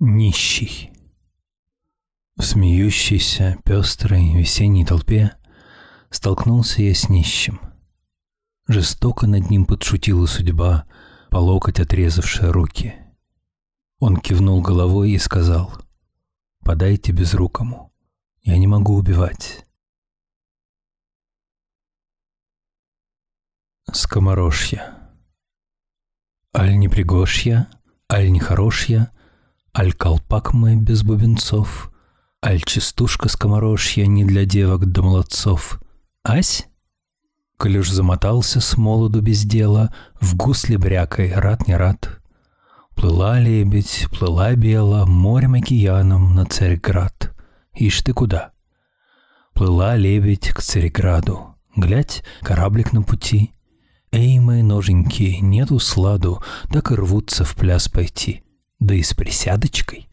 Нищий. 0.00 0.92
В 2.36 2.42
смеющейся, 2.42 3.58
пестрой 3.64 4.34
весенней 4.34 4.84
толпе 4.84 5.36
столкнулся 6.10 6.82
я 6.82 6.94
с 6.94 7.08
нищим. 7.08 7.60
Жестоко 8.66 9.28
над 9.28 9.50
ним 9.50 9.66
подшутила 9.66 10.26
судьба, 10.26 10.86
по 11.30 11.38
локоть 11.38 11.78
отрезавшая 11.78 12.52
руки. 12.52 12.94
Он 14.00 14.16
кивнул 14.16 14.62
головой 14.62 15.12
и 15.12 15.18
сказал, 15.18 15.72
«Подайте 16.60 17.12
безрукому, 17.12 17.92
я 18.42 18.58
не 18.58 18.66
могу 18.66 18.94
убивать». 18.94 19.64
Скоморожья. 23.92 25.12
Аль 26.56 26.76
не 26.76 26.88
пригожья, 26.88 27.68
аль 28.10 28.30
не 28.30 28.40
хорошья, 28.40 29.12
аль 29.76 29.92
колпак 29.92 30.54
мой 30.54 30.76
без 30.76 31.02
бубенцов, 31.02 31.90
аль 32.44 32.62
частушка 32.62 33.28
скоморожья 33.28 34.06
не 34.06 34.24
для 34.24 34.44
девок 34.44 34.86
да 34.86 35.02
молодцов. 35.02 35.80
Ась? 36.22 36.66
Коль 37.56 37.78
уж 37.78 37.90
замотался 37.90 38.60
с 38.60 38.76
молоду 38.76 39.20
без 39.20 39.44
дела, 39.44 39.92
в 40.20 40.36
гусле 40.36 40.78
брякой, 40.78 41.32
рад 41.32 41.66
не 41.66 41.76
рад. 41.76 42.20
Плыла 42.94 43.40
лебедь, 43.40 44.06
плыла 44.16 44.54
бела, 44.54 45.06
морем 45.06 45.54
океаном 45.54 46.34
на 46.34 46.46
Царьград. 46.46 47.34
Ишь 47.74 48.02
ты 48.02 48.12
куда? 48.12 48.52
Плыла 49.52 49.96
лебедь 49.96 50.50
к 50.50 50.62
Царьграду. 50.62 51.56
Глядь, 51.74 52.22
кораблик 52.42 52.92
на 52.92 53.02
пути. 53.02 53.52
Эй, 54.12 54.38
мои 54.38 54.62
ноженьки, 54.62 55.38
нету 55.40 55.80
сладу, 55.80 56.40
так 56.72 56.92
и 56.92 56.94
рвутся 56.94 57.44
в 57.44 57.56
пляс 57.56 57.88
пойти. 57.88 58.43
Да 58.84 58.94
и 58.94 59.02
с 59.02 59.14
присядочкой. 59.14 60.10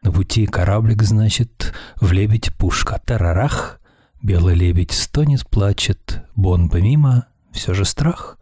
На 0.00 0.10
пути 0.10 0.46
кораблик, 0.46 1.02
значит, 1.02 1.74
в 2.00 2.10
лебедь 2.10 2.50
пушка. 2.56 2.98
Тарарах! 3.04 3.80
Белый 4.22 4.54
лебедь 4.54 4.92
стонет, 4.92 5.46
плачет, 5.46 6.24
бон 6.34 6.70
помимо, 6.70 7.26
все 7.52 7.74
же 7.74 7.84
страх. 7.84 8.38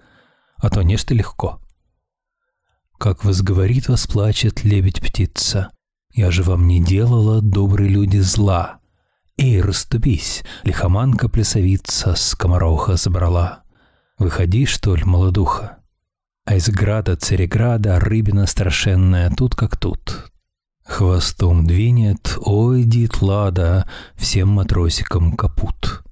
А 0.56 0.70
то 0.70 0.82
нечто 0.82 1.14
легко. 1.14 1.60
Как 2.96 3.24
возговорит, 3.24 3.88
восплачет 3.88 4.62
лебедь-птица. 4.62 5.70
Я 6.14 6.30
же 6.30 6.44
вам 6.44 6.68
не 6.68 6.80
делала, 6.80 7.42
добрые 7.42 7.88
люди, 7.88 8.18
зла. 8.18 8.78
Эй, 9.36 9.60
расступись, 9.60 10.44
лихоманка-плясовица 10.62 12.14
скомороха 12.14 12.94
забрала. 12.94 13.64
Выходи, 14.16 14.64
что 14.64 14.94
ли, 14.94 15.02
молодуха? 15.02 15.79
А 16.44 16.56
из 16.56 16.68
града 16.68 17.16
Цареграда 17.16 18.00
рыбина 18.00 18.46
страшенная 18.46 19.30
тут 19.30 19.54
как 19.54 19.76
тут. 19.76 20.30
Хвостом 20.84 21.66
двинет, 21.66 22.36
ой, 22.40 22.84
дитлада, 22.84 23.88
всем 24.16 24.48
матросикам 24.48 25.32
капут. 25.36 26.02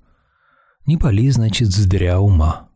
Не 0.86 0.96
пали, 0.96 1.30
значит, 1.30 1.68
здря 1.68 2.20
ума. 2.20 2.68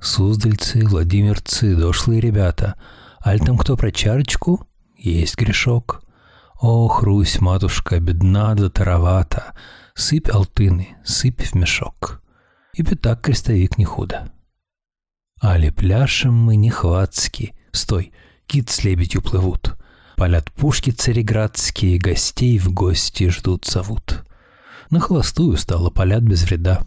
Суздальцы, 0.00 0.84
Владимирцы, 0.84 1.76
дошлые 1.76 2.20
ребята. 2.20 2.74
Аль 3.24 3.38
там 3.38 3.56
кто 3.56 3.76
про 3.76 3.92
чарочку? 3.92 4.66
Есть 4.96 5.36
грешок. 5.36 6.02
Ох, 6.60 7.02
Русь, 7.02 7.40
матушка, 7.40 8.00
бедна 8.00 8.54
да 8.54 8.68
таровата. 8.68 9.54
Сыпь 9.94 10.30
алтыны, 10.30 10.96
сыпь 11.04 11.42
в 11.42 11.54
мешок 11.54 12.22
и 12.74 12.82
пятак 12.82 13.20
крестовик 13.20 13.78
не 13.78 13.84
худо. 13.84 14.32
Али 15.42 15.70
пляшем 15.70 16.34
мы 16.34 16.54
не 16.54 16.70
хватски, 16.70 17.52
стой, 17.72 18.12
кит 18.46 18.70
с 18.70 18.84
лебедью 18.84 19.22
плывут. 19.22 19.76
Палят 20.16 20.52
пушки 20.52 20.90
цареградские, 20.90 21.98
гостей 21.98 22.60
в 22.60 22.72
гости 22.72 23.28
ждут 23.28 23.64
зовут. 23.64 24.24
На 24.90 25.00
холостую 25.00 25.56
стало 25.56 25.90
полят 25.90 26.22
без 26.22 26.44
вреда. 26.44 26.82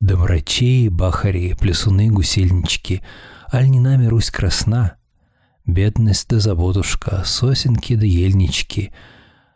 Да 0.00 0.16
врачи, 0.16 0.88
бахари, 0.88 1.54
плесуны, 1.54 2.10
гусельнички, 2.10 3.00
аль 3.52 3.68
не 3.70 3.78
нами 3.78 4.06
Русь 4.06 4.32
красна. 4.32 4.96
Бедность 5.64 6.28
да 6.28 6.40
заботушка, 6.40 7.22
сосенки 7.24 7.94
да 7.94 8.04
ельнички, 8.04 8.92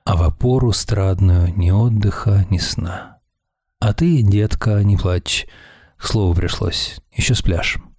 а 0.04 0.14
в 0.14 0.22
опору 0.22 0.70
страдную 0.70 1.52
ни 1.56 1.72
отдыха, 1.72 2.46
ни 2.50 2.58
сна. 2.58 3.18
А 3.80 3.92
ты, 3.92 4.22
детка, 4.22 4.84
не 4.84 4.96
плачь. 4.96 5.48
К 5.96 6.06
слову 6.06 6.34
пришлось. 6.34 7.00
Еще 7.10 7.34
спляшем. 7.34 7.95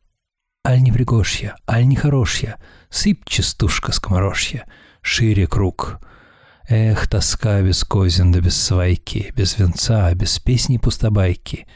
Аль 0.67 0.81
не 0.81 0.91
пригожья, 0.91 1.55
аль 1.65 1.87
не 1.87 1.95
хорошья, 1.95 2.57
Сыпь 2.89 3.23
частушка 3.23 3.93
скоморожья, 3.93 4.65
Шире 5.01 5.47
круг. 5.47 6.01
Эх, 6.67 7.07
тоска 7.07 7.61
без 7.61 7.85
козин 7.85 8.33
да 8.33 8.41
без 8.41 8.61
свайки, 8.61 9.31
Без 9.33 9.57
венца, 9.57 10.13
без 10.13 10.39
песни 10.39 10.77
пустобайки. 10.77 11.67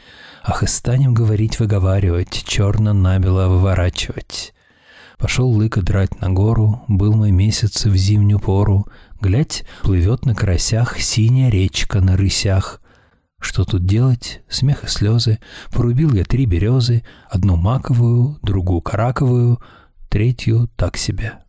Ах, 0.44 0.62
и 0.62 0.66
станем 0.66 1.14
говорить, 1.14 1.58
выговаривать, 1.58 2.44
Черно-набело 2.46 3.48
выворачивать. 3.48 4.52
Пошел 5.16 5.48
лыка 5.48 5.80
драть 5.80 6.20
на 6.20 6.28
гору, 6.28 6.84
Был 6.86 7.14
мой 7.14 7.30
месяц 7.30 7.86
в 7.86 7.96
зимнюю 7.96 8.40
пору, 8.40 8.86
Глядь, 9.22 9.64
плывет 9.80 10.26
на 10.26 10.34
карасях 10.34 11.00
Синяя 11.00 11.50
речка 11.50 12.02
на 12.02 12.18
рысях, 12.18 12.81
что 13.42 13.64
тут 13.64 13.84
делать? 13.84 14.40
Смех 14.48 14.84
и 14.84 14.86
слезы. 14.86 15.40
Порубил 15.72 16.14
я 16.14 16.24
три 16.24 16.46
березы, 16.46 17.02
одну 17.28 17.56
маковую, 17.56 18.38
другую 18.42 18.80
караковую, 18.80 19.60
третью 20.08 20.70
так 20.76 20.96
себе. 20.96 21.40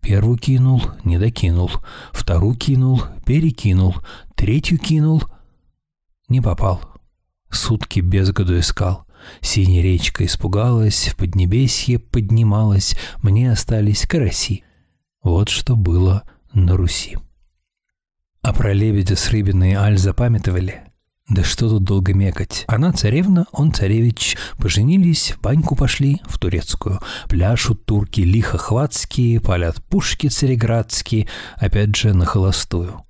Первую 0.00 0.36
кинул, 0.38 0.82
не 1.04 1.18
докинул, 1.18 1.70
вторую 2.12 2.56
кинул, 2.56 3.02
перекинул, 3.24 3.96
третью 4.34 4.78
кинул, 4.78 5.22
не 6.28 6.40
попал. 6.40 6.80
Сутки 7.50 8.00
без 8.00 8.32
году 8.32 8.58
искал. 8.58 9.06
Синяя 9.40 9.82
речка 9.82 10.24
испугалась, 10.24 11.08
в 11.08 11.16
поднебесье 11.16 11.98
поднималась, 12.00 12.96
мне 13.22 13.52
остались 13.52 14.06
караси. 14.06 14.64
Вот 15.22 15.50
что 15.50 15.76
было 15.76 16.24
на 16.52 16.76
Руси. 16.76 17.18
А 18.40 18.52
про 18.52 18.72
лебедя 18.72 19.14
с 19.14 19.30
рыбиной 19.30 19.74
Аль 19.74 19.98
запамятовали? 19.98 20.91
Да 21.28 21.44
что 21.44 21.68
тут 21.68 21.84
долго 21.84 22.14
мекать. 22.14 22.64
Она 22.66 22.92
царевна, 22.92 23.46
он 23.52 23.72
царевич. 23.72 24.36
Поженились, 24.58 25.32
в 25.32 25.40
баньку 25.40 25.76
пошли, 25.76 26.20
в 26.24 26.38
турецкую. 26.38 27.00
Пляшут 27.28 27.84
турки 27.86 28.20
лихохватские, 28.20 29.40
палят 29.40 29.82
пушки 29.84 30.28
цареградские, 30.28 31.28
опять 31.56 31.94
же 31.96 32.12
на 32.12 32.26
холостую. 32.26 33.04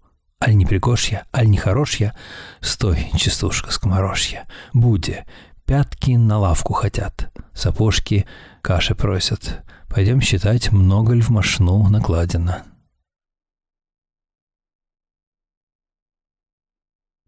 Аль 0.44 0.56
не 0.56 0.66
пригожья, 0.66 1.24
аль 1.34 1.48
не 1.48 1.56
хорошья? 1.56 2.14
Стой, 2.60 3.10
частушка 3.16 3.70
скоморожья. 3.70 4.46
Буде, 4.72 5.24
пятки 5.64 6.12
на 6.12 6.38
лавку 6.38 6.74
хотят, 6.74 7.32
сапожки 7.54 8.26
каши 8.60 8.94
просят. 8.94 9.64
Пойдем 9.88 10.20
считать, 10.20 10.72
много 10.72 11.14
ли 11.14 11.22
в 11.22 11.30
машну 11.30 11.88
накладено. 11.88 12.64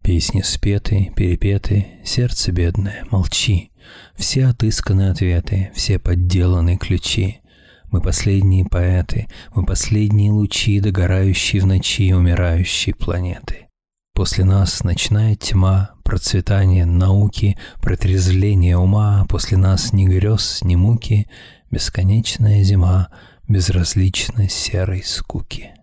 Песни 0.05 0.41
спеты, 0.41 1.11
перепеты, 1.15 1.87
сердце 2.03 2.51
бедное, 2.51 3.05
молчи. 3.09 3.71
Все 4.15 4.45
отысканы 4.45 5.09
ответы, 5.09 5.71
все 5.73 5.97
подделаны 5.97 6.77
ключи. 6.77 7.41
Мы 7.89 8.01
последние 8.01 8.65
поэты, 8.65 9.25
мы 9.55 9.65
последние 9.65 10.31
лучи, 10.31 10.79
догорающие 10.79 11.59
в 11.59 11.65
ночи 11.65 12.13
умирающей 12.13 12.93
планеты. 12.93 13.65
После 14.13 14.45
нас 14.45 14.83
ночная 14.83 15.35
тьма, 15.35 15.95
процветание 16.03 16.85
науки, 16.85 17.57
протрезвление 17.81 18.77
ума, 18.77 19.25
после 19.27 19.57
нас 19.57 19.91
ни 19.91 20.05
грез, 20.05 20.59
ни 20.61 20.75
муки, 20.75 21.27
бесконечная 21.71 22.61
зима, 22.61 23.07
безразличной 23.47 24.49
серой 24.49 25.01
скуки. 25.03 25.73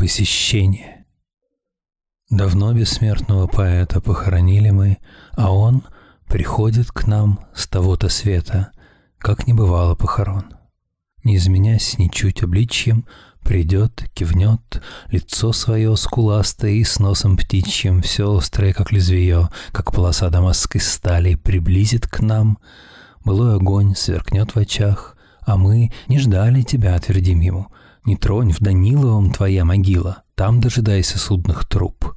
Посещение. 0.00 1.04
Давно 2.30 2.72
бессмертного 2.72 3.46
поэта 3.46 4.00
похоронили 4.00 4.70
мы, 4.70 4.96
а 5.32 5.52
он 5.52 5.82
приходит 6.26 6.90
к 6.90 7.06
нам 7.06 7.40
с 7.54 7.68
того-то 7.68 8.08
света, 8.08 8.72
как 9.18 9.46
не 9.46 9.52
бывало 9.52 9.94
похорон. 9.94 10.54
Не 11.22 11.36
изменясь 11.36 11.98
ничуть 11.98 12.42
обличьем, 12.42 13.06
придет, 13.42 14.08
кивнет, 14.14 14.82
лицо 15.08 15.52
свое 15.52 15.94
скуластое 15.98 16.72
и 16.72 16.84
с 16.84 16.98
носом 16.98 17.36
птичьим, 17.36 18.00
все 18.00 18.34
острое, 18.34 18.72
как 18.72 18.92
лезвие, 18.92 19.50
как 19.70 19.92
полоса 19.92 20.30
дамасской 20.30 20.80
стали, 20.80 21.34
приблизит 21.34 22.06
к 22.06 22.20
нам. 22.20 22.56
Былой 23.22 23.56
огонь 23.56 23.94
сверкнет 23.94 24.54
в 24.54 24.58
очах, 24.58 25.18
а 25.42 25.58
мы 25.58 25.92
не 26.08 26.18
ждали 26.18 26.62
тебя, 26.62 26.98
твердим 26.98 27.40
ему— 27.40 27.66
не 28.04 28.16
тронь, 28.16 28.52
в 28.52 28.60
Даниловом 28.60 29.30
твоя 29.30 29.64
могила, 29.64 30.22
там 30.34 30.60
дожидайся 30.60 31.18
судных 31.18 31.66
труп. 31.66 32.14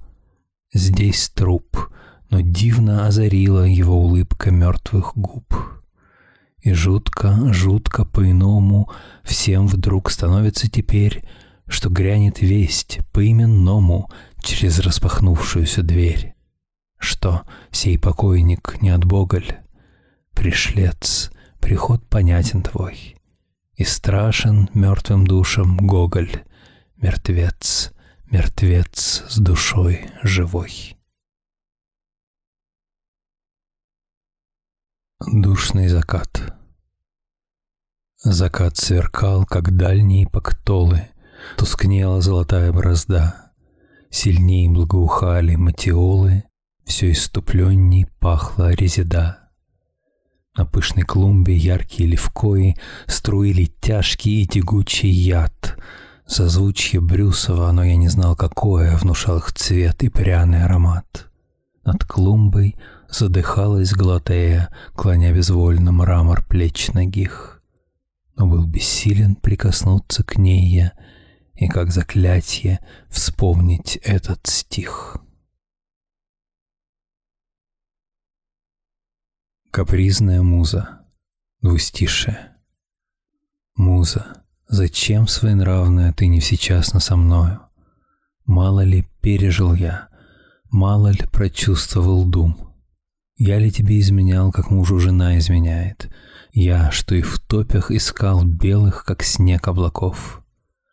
Здесь 0.74 1.30
труп, 1.30 1.89
но 2.30 2.41
дивно 2.41 3.06
озарила 3.06 3.63
его 3.63 4.00
улыбка 4.00 4.50
мертвых 4.50 5.13
губ. 5.15 5.53
И 6.62 6.71
жутко, 6.74 7.53
жутко 7.53 8.06
по-иному 8.06 8.89
всем 9.24 9.68
вдруг 9.68 10.09
становится 10.09 10.69
теперь, 10.69 11.24
что 11.68 11.89
грянет 11.89 12.41
весть 12.41 13.00
по-именному 13.12 14.09
через 14.41 14.79
распахнувшуюся 14.79 15.83
дверь. 15.83 16.33
Что 16.97 17.44
сей 17.71 18.00
покойник 18.00 18.77
не 18.81 18.89
от 18.89 19.03
Боголь, 19.03 19.57
пришлец, 20.33 21.31
приход 21.59 22.07
понятен 22.07 22.62
твой. 22.62 23.15
И 23.75 23.83
страшен 23.83 24.69
мертвым 24.73 25.25
душам 25.25 25.77
Гоголь, 25.77 26.43
мертвец, 26.97 27.91
мертвец 28.25 29.23
с 29.27 29.37
душой 29.39 30.09
живой. 30.21 30.95
Душный 35.25 35.87
закат. 35.87 36.53
Закат 38.17 38.77
сверкал, 38.77 39.45
как 39.45 39.75
дальние 39.75 40.27
поктолы, 40.27 41.09
Тускнела 41.57 42.21
золотая 42.21 42.71
борозда, 42.71 43.51
Сильней 44.09 44.69
благоухали 44.69 45.55
матиолы, 45.55 46.43
Все 46.85 47.11
иступленней 47.11 48.05
пахла 48.19 48.71
резида. 48.71 49.42
На 50.55 50.65
пышной 50.65 51.03
клумбе 51.03 51.55
яркие 51.55 52.09
левкои 52.09 52.75
Струили 53.07 53.65
тяжкий 53.81 54.44
и 54.44 54.47
тягучий 54.47 55.09
яд. 55.09 55.77
Созвучье 56.27 57.01
Брюсова, 57.01 57.71
но 57.71 57.83
я 57.83 57.95
не 57.95 58.07
знал, 58.07 58.35
какое, 58.35 58.95
Внушал 58.97 59.38
их 59.38 59.51
цвет 59.51 60.03
и 60.03 60.09
пряный 60.09 60.63
аромат. 60.63 61.29
Над 61.83 62.05
клумбой 62.05 62.75
задыхалась 63.09 63.94
Галатея, 63.94 64.69
Клоня 64.95 65.33
безвольно 65.33 65.91
мрамор 65.91 66.45
плеч 66.45 66.89
ногих. 66.89 67.61
Но 68.35 68.47
был 68.47 68.65
бессилен 68.65 69.35
прикоснуться 69.35 70.23
к 70.23 70.38
ней 70.38 70.67
я 70.67 70.94
И 71.55 71.67
как 71.67 71.91
заклятие 71.91 72.79
вспомнить 73.09 73.97
этот 74.03 74.47
стих. 74.47 75.17
Капризная 79.73 80.43
муза, 80.43 80.99
двустишая. 81.63 82.57
Муза, 83.75 84.43
зачем 84.67 85.25
своенравная 85.27 86.13
ты 86.13 86.27
не 86.27 86.41
всечасно 86.41 86.99
со 86.99 87.15
мною? 87.15 87.59
Мало 88.45 88.81
ли 88.81 89.07
пережил 89.21 89.73
я, 89.73 90.09
мало 90.69 91.07
ли 91.07 91.25
прочувствовал 91.31 92.23
дум. 92.23 92.71
Я 93.35 93.57
ли 93.57 93.71
тебе 93.71 93.99
изменял, 93.99 94.51
как 94.51 94.69
мужу 94.69 94.99
жена 94.99 95.39
изменяет? 95.39 96.07
Я, 96.51 96.91
что 96.91 97.15
и 97.15 97.23
в 97.23 97.39
топях 97.39 97.89
искал 97.89 98.45
белых, 98.45 99.03
как 99.03 99.23
снег 99.23 99.67
облаков. 99.67 100.43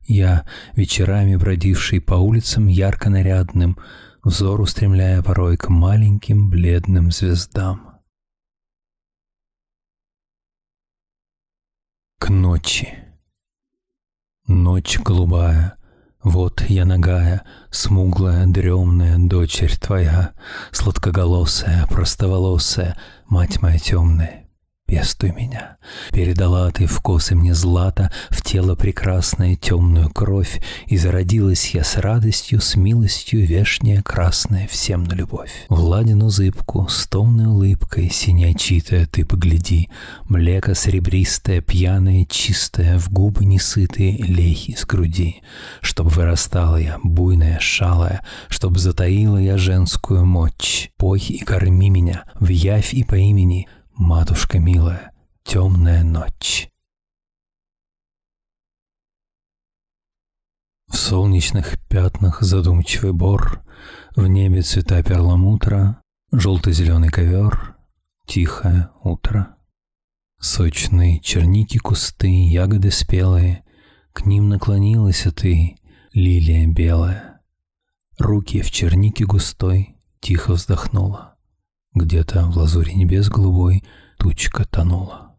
Я, 0.06 0.46
вечерами 0.74 1.36
бродивший 1.36 2.00
по 2.00 2.14
улицам 2.14 2.66
ярко 2.66 3.10
нарядным, 3.10 3.76
взор 4.24 4.58
устремляя 4.58 5.22
порой 5.22 5.58
к 5.58 5.68
маленьким 5.68 6.48
бледным 6.48 7.10
звездам. 7.10 7.89
К 12.20 12.28
ночи. 12.28 12.98
Ночь 14.46 14.98
голубая, 15.00 15.78
вот 16.22 16.60
я 16.68 16.84
нагая, 16.84 17.44
смуглая, 17.70 18.46
дремная 18.46 19.16
дочерь 19.18 19.74
твоя, 19.78 20.34
Сладкоголосая, 20.70 21.86
простоволосая, 21.86 22.98
мать 23.26 23.62
моя 23.62 23.78
темная 23.78 24.49
пестуй 24.90 25.32
меня. 25.32 25.76
Передала 26.12 26.70
ты 26.72 26.86
в 26.86 27.00
мне 27.30 27.54
злато, 27.54 28.12
в 28.28 28.42
тело 28.42 28.74
прекрасное 28.74 29.54
темную 29.54 30.10
кровь, 30.10 30.60
И 30.86 30.96
зародилась 30.96 31.74
я 31.74 31.84
с 31.84 31.96
радостью, 31.96 32.60
с 32.60 32.74
милостью 32.74 33.46
вешняя 33.46 34.02
красная 34.02 34.66
всем 34.66 35.04
на 35.04 35.14
любовь. 35.14 35.66
В 35.68 35.78
ладину 35.78 36.28
зыбку, 36.28 36.88
с 36.88 37.06
томной 37.06 37.46
улыбкой, 37.46 38.10
синячитая 38.10 39.06
ты 39.06 39.24
погляди, 39.24 39.88
Млеко 40.28 40.74
серебристое, 40.74 41.60
пьяное, 41.60 42.26
чистое, 42.28 42.98
в 42.98 43.10
губы 43.12 43.44
несытые 43.44 44.16
лей 44.16 44.64
из 44.66 44.84
груди, 44.84 45.42
Чтоб 45.80 46.08
вырастала 46.12 46.76
я, 46.76 46.98
буйная, 47.04 47.60
шалая, 47.60 48.22
Чтоб 48.48 48.76
затаила 48.76 49.38
я 49.38 49.56
женскую 49.56 50.26
мочь. 50.26 50.90
Пой 50.96 51.20
и 51.20 51.38
корми 51.44 51.90
меня, 51.90 52.24
в 52.34 52.48
явь 52.48 52.92
и 52.92 53.04
по 53.04 53.14
имени— 53.14 53.68
матушка 54.00 54.58
милая, 54.58 55.12
темная 55.44 56.02
ночь. 56.02 56.70
В 60.88 60.96
солнечных 60.96 61.78
пятнах 61.86 62.40
задумчивый 62.40 63.12
бор, 63.12 63.62
В 64.16 64.26
небе 64.26 64.62
цвета 64.62 65.02
перламутра, 65.02 66.02
Желто-зеленый 66.32 67.10
ковер, 67.10 67.76
тихое 68.26 68.90
утро. 69.02 69.56
Сочные 70.38 71.20
черники 71.20 71.76
кусты, 71.78 72.48
ягоды 72.48 72.90
спелые, 72.90 73.64
К 74.14 74.24
ним 74.24 74.48
наклонилась 74.48 75.26
ты, 75.36 75.76
лилия 76.14 76.66
белая. 76.66 77.42
Руки 78.18 78.62
в 78.62 78.70
чернике 78.70 79.26
густой 79.26 79.96
тихо 80.20 80.54
вздохнула. 80.54 81.29
Где-то 82.00 82.46
в 82.46 82.56
лазуре 82.56 82.94
небес 82.94 83.28
голубой 83.28 83.84
тучка 84.18 84.64
тонула. 84.64 85.38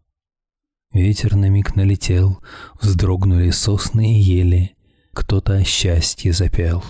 Ветер 0.93 1.35
на 1.35 1.49
миг 1.49 1.75
налетел, 1.75 2.39
вздрогнули 2.79 3.49
сосны 3.49 4.19
и 4.19 4.21
ели, 4.21 4.77
Кто-то 5.11 5.53
о 5.53 5.63
счастье 5.63 6.31
запел, 6.31 6.83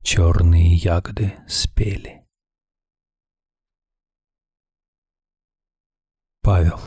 черные 0.00 0.76
ягоды 0.76 1.34
спели. 1.48 2.24
Павел 6.40 6.78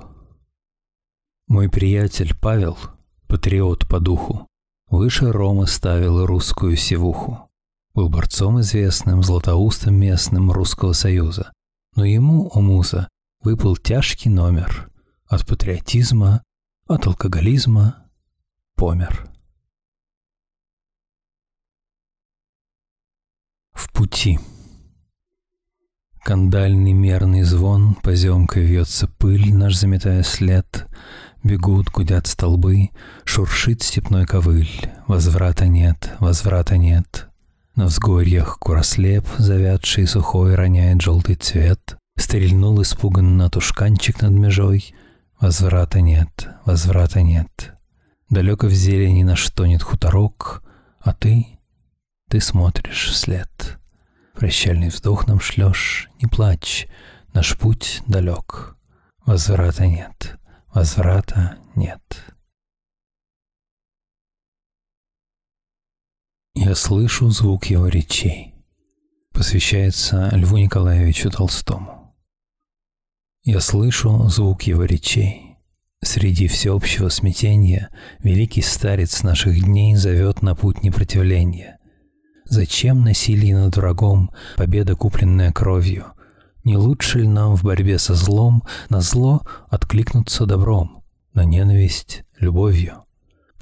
Мой 1.47 1.69
приятель 1.69 2.33
Павел, 2.39 2.77
патриот 3.27 3.85
по 3.89 3.99
духу, 3.99 4.47
Выше 4.87 5.29
Ромы 5.29 5.67
ставил 5.67 6.25
русскую 6.25 6.77
севуху. 6.77 7.49
Был 7.93 8.07
борцом 8.07 8.61
известным, 8.61 9.23
златоустом 9.23 9.95
местным 9.95 10.53
Русского 10.53 10.93
Союза, 10.93 11.51
но 11.95 12.05
ему, 12.05 12.49
у 12.53 12.61
Муза, 12.61 13.07
выпал 13.41 13.75
тяжкий 13.75 14.29
номер. 14.29 14.89
От 15.27 15.45
патриотизма, 15.45 16.43
от 16.87 17.07
алкоголизма 17.07 18.05
помер. 18.75 19.27
В 23.73 23.91
пути. 23.91 24.39
Кандальный 26.23 26.93
мерный 26.93 27.43
звон, 27.43 27.95
поземкой 27.95 28.63
вьется 28.63 29.07
пыль, 29.07 29.53
наш 29.53 29.75
заметая 29.75 30.23
след. 30.23 30.87
Бегут, 31.43 31.89
гудят 31.89 32.27
столбы, 32.27 32.91
шуршит 33.25 33.81
степной 33.81 34.25
ковыль. 34.25 34.89
Возврата 35.07 35.67
нет, 35.67 36.15
возврата 36.19 36.77
нет. 36.77 37.32
На 37.75 37.85
взгорьях 37.85 38.59
курослеп, 38.59 39.25
завядший 39.39 40.05
сухой, 40.05 40.53
роняет 40.53 41.01
желтый 41.01 41.35
цвет. 41.35 41.97
Стрельнул 42.15 42.79
испуганно 42.83 43.49
тушканчик 43.49 44.21
над 44.21 44.31
межой. 44.31 44.93
Возврата 45.39 45.99
нет, 45.99 46.49
возврата 46.65 47.23
нет. 47.23 47.73
Далеко 48.29 48.67
в 48.67 48.71
зелени 48.71 49.23
наш 49.23 49.49
тонет 49.49 49.81
хуторок, 49.81 50.61
А 50.99 51.13
ты, 51.13 51.47
ты 52.29 52.39
смотришь 52.39 53.09
вслед. 53.09 53.79
Прощальный 54.35 54.89
вздох 54.89 55.27
нам 55.27 55.39
шлешь, 55.39 56.09
не 56.21 56.27
плачь, 56.27 56.87
Наш 57.33 57.57
путь 57.57 58.03
далек. 58.05 58.75
Возврата 59.25 59.87
нет, 59.87 60.37
возврата 60.71 61.57
нет. 61.75 62.32
Я 66.65 66.75
слышу 66.75 67.29
звук 67.29 67.65
его 67.65 67.89
речей. 67.89 68.55
Посвящается 69.33 70.29
Льву 70.31 70.55
Николаевичу 70.55 71.29
Толстому. 71.29 72.15
Я 73.43 73.59
слышу 73.59 74.29
звук 74.29 74.63
его 74.63 74.85
речей. 74.85 75.57
Среди 76.01 76.47
всеобщего 76.47 77.09
смятения 77.09 77.89
великий 78.19 78.61
старец 78.61 79.23
наших 79.23 79.61
дней 79.61 79.97
зовет 79.97 80.41
на 80.41 80.55
путь 80.55 80.83
непротивления. 80.83 81.79
Зачем 82.45 83.03
насилие 83.03 83.57
над 83.57 83.75
врагом, 83.75 84.31
победа, 84.55 84.95
купленная 84.95 85.51
кровью? 85.51 86.13
Не 86.63 86.77
лучше 86.77 87.19
ли 87.19 87.27
нам 87.27 87.57
в 87.57 87.65
борьбе 87.65 87.99
со 87.99 88.13
злом 88.13 88.63
на 88.87 89.01
зло 89.01 89.41
откликнуться 89.69 90.45
добром, 90.45 91.03
на 91.33 91.43
ненависть— 91.43 92.23
любовью? 92.39 93.03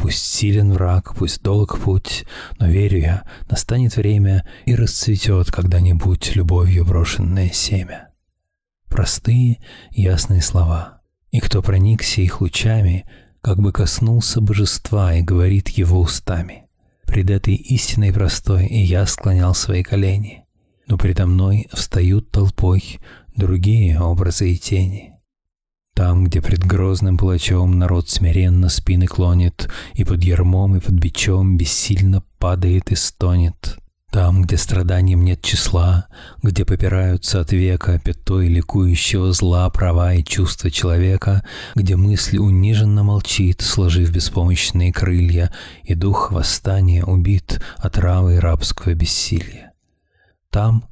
Пусть 0.02 0.26
силен 0.26 0.74
враг, 0.74 1.14
пусть 1.16 1.44
долг 1.44 1.78
путь, 1.80 2.26
но 2.58 2.68
верю 2.68 2.98
я, 2.98 3.24
настанет 3.52 3.96
время 3.96 4.48
и 4.66 4.74
расцветет 4.74 5.52
когда-нибудь 5.52 6.36
любовью 6.36 6.86
брошенное 6.86 7.52
семя. 7.54 8.10
Простые, 8.88 9.60
ясные 9.92 10.42
слова, 10.42 11.02
И 11.30 11.40
кто 11.40 11.62
проникся 11.62 12.22
их 12.22 12.42
лучами, 12.42 13.06
как 13.42 13.60
бы 13.60 13.72
коснулся 13.72 14.42
божества 14.42 15.14
и 15.14 15.22
говорит 15.22 15.70
его 15.70 16.00
устами. 16.00 16.66
Пред 17.06 17.30
этой 17.30 17.54
истиной 17.54 18.12
простой 18.12 18.66
и 18.66 18.80
я 18.80 19.06
склонял 19.06 19.54
свои 19.54 19.84
колени, 19.84 20.46
но 20.88 20.98
предо 20.98 21.28
мной 21.28 21.68
встают 21.72 22.32
толпой 22.32 23.00
другие 23.36 24.02
образы 24.02 24.52
и 24.52 24.58
тени. 24.58 25.11
Там, 26.02 26.24
где 26.24 26.42
пред 26.42 26.66
грозным 26.66 27.16
плачом 27.16 27.78
народ 27.78 28.10
смиренно 28.10 28.70
спины 28.70 29.06
клонит, 29.06 29.70
и 29.94 30.04
под 30.04 30.24
ермом, 30.24 30.76
и 30.76 30.80
под 30.80 30.96
бичом 30.96 31.58
бессильно 31.58 32.24
падает 32.40 32.92
и 32.92 32.96
стонет. 32.96 33.78
Там, 34.10 34.42
где 34.42 34.58
страданиям 34.58 35.24
нет 35.24 35.44
числа, 35.44 36.08
где 36.42 36.66
попираются 36.66 37.40
от 37.40 37.52
века 37.52 38.00
пятой 38.04 38.48
ликующего 38.48 39.32
зла 39.32 39.70
права 39.70 40.16
и 40.16 40.24
чувства 40.24 40.72
человека, 40.72 41.46
где 41.76 41.96
мысль 41.98 42.40
униженно 42.40 43.04
молчит, 43.04 43.62
сложив 43.62 44.10
беспомощные 44.10 44.92
крылья, 44.92 45.54
и 45.84 45.94
дух 45.94 46.32
восстания 46.32 47.06
убит 47.06 47.62
отравой 47.78 48.40
рабского 48.40 48.96
бессилия. 48.96 49.74
Там, 50.50 50.86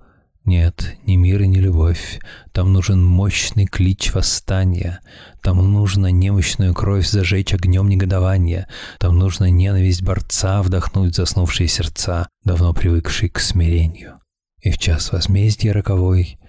нет, 0.49 0.97
ни 1.05 1.15
мир 1.15 1.43
и 1.43 1.47
ни 1.47 1.59
любовь. 1.59 2.19
Там 2.51 2.73
нужен 2.73 3.05
мощный 3.05 3.67
клич 3.67 4.13
восстания. 4.13 4.99
Там 5.43 5.57
нужно 5.71 6.07
немощную 6.07 6.73
кровь 6.73 7.07
зажечь 7.07 7.53
огнем 7.53 7.87
негодования. 7.87 8.67
Там 8.99 9.19
нужно 9.19 9.49
ненависть 9.51 10.01
борца 10.01 10.63
вдохнуть 10.63 11.15
заснувшие 11.15 11.69
сердца, 11.69 12.27
давно 12.43 12.73
привыкшие 12.73 13.29
к 13.29 13.39
смирению. 13.39 14.19
И 14.61 14.71
в 14.71 14.79
час 14.79 15.11
возмездия 15.11 15.71
роковой 15.71 16.39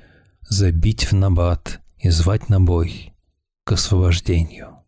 забить 0.48 1.04
в 1.04 1.12
набат 1.12 1.80
и 1.98 2.08
звать 2.08 2.48
на 2.48 2.58
бой 2.58 3.12
к 3.64 3.72
освобождению. 3.72 4.79